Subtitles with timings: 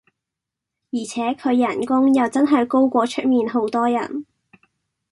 [0.89, 4.25] 而且佢人工又真係高過出面好多人